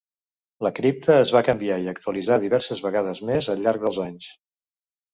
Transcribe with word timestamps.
La 0.67 0.71
cripta 0.79 1.17
es 1.25 1.33
va 1.35 1.43
canviar 1.51 1.77
i 1.85 1.91
actualitzar 1.93 2.41
diverses 2.47 2.83
vegades 2.89 3.25
més 3.31 3.55
al 3.57 3.65
llarg 3.67 3.89
dels 3.89 4.05
anys. 4.11 4.35